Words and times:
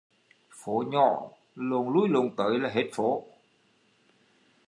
Phố 0.49 0.83
nhỏ, 0.87 1.29
lộn 1.55 1.93
lui 1.93 2.09
lộn 2.09 2.35
tới 2.37 2.59
là 2.59 2.69
hết 2.69 2.89
phố 2.93 3.23